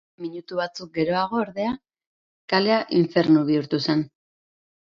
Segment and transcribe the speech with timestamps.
[0.25, 1.75] Minutu batzuk geroago ordea,
[2.55, 4.05] kalea infernu bihurtu zen.